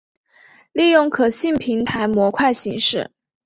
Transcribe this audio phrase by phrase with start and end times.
[0.73, 3.11] 利用可信平台模块形式。